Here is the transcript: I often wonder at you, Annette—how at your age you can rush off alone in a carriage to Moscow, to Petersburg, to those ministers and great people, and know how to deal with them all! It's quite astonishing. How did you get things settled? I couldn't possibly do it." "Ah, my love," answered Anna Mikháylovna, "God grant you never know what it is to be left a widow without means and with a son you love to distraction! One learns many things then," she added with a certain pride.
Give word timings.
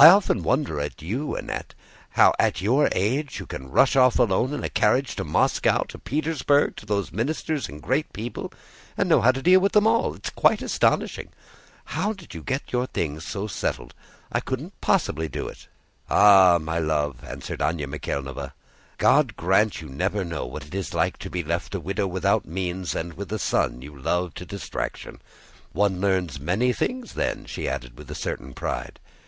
I 0.00 0.08
often 0.08 0.42
wonder 0.42 0.80
at 0.80 1.00
you, 1.00 1.36
Annette—how 1.36 2.32
at 2.40 2.60
your 2.60 2.88
age 2.90 3.38
you 3.38 3.46
can 3.46 3.70
rush 3.70 3.94
off 3.94 4.18
alone 4.18 4.52
in 4.52 4.64
a 4.64 4.68
carriage 4.68 5.14
to 5.14 5.22
Moscow, 5.22 5.84
to 5.84 5.96
Petersburg, 6.00 6.74
to 6.78 6.86
those 6.86 7.12
ministers 7.12 7.68
and 7.68 7.80
great 7.80 8.12
people, 8.12 8.52
and 8.98 9.08
know 9.08 9.20
how 9.20 9.30
to 9.30 9.40
deal 9.40 9.60
with 9.60 9.70
them 9.74 9.86
all! 9.86 10.12
It's 10.14 10.30
quite 10.30 10.60
astonishing. 10.60 11.28
How 11.84 12.12
did 12.12 12.34
you 12.34 12.42
get 12.42 12.62
things 12.94 13.24
settled? 13.52 13.94
I 14.32 14.40
couldn't 14.40 14.72
possibly 14.80 15.28
do 15.28 15.46
it." 15.46 15.68
"Ah, 16.10 16.58
my 16.60 16.80
love," 16.80 17.22
answered 17.22 17.62
Anna 17.62 17.86
Mikháylovna, 17.86 18.54
"God 18.98 19.36
grant 19.36 19.80
you 19.80 19.88
never 19.88 20.24
know 20.24 20.44
what 20.46 20.66
it 20.66 20.74
is 20.74 20.90
to 20.90 21.30
be 21.30 21.44
left 21.44 21.76
a 21.76 21.78
widow 21.78 22.08
without 22.08 22.44
means 22.44 22.96
and 22.96 23.12
with 23.12 23.32
a 23.32 23.38
son 23.38 23.82
you 23.82 23.96
love 23.96 24.34
to 24.34 24.44
distraction! 24.44 25.22
One 25.70 26.00
learns 26.00 26.40
many 26.40 26.72
things 26.72 27.12
then," 27.14 27.44
she 27.46 27.68
added 27.68 27.96
with 27.96 28.10
a 28.10 28.16
certain 28.16 28.52
pride. 28.52 28.98